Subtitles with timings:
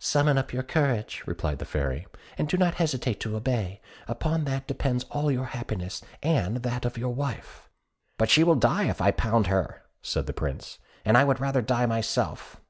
[0.00, 4.66] "Summon up your courage," replied the Fairy, "and do not hesitate to obey; upon that
[4.66, 7.68] depends all your happiness, and that of your wife."
[8.18, 11.62] "But she will die if I pound her," said the Prince, "and I would rather
[11.62, 12.60] die myself."